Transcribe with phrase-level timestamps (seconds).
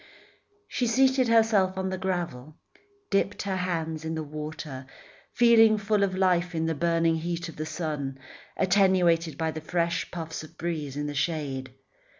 [0.67, 2.55] She seated herself on the gravel,
[3.11, 4.87] dipped her hands in the water,
[5.35, 8.17] feeling full of life in the burning heat of the sun,
[8.57, 11.75] attenuated by the fresh puffs of breeze in the shade.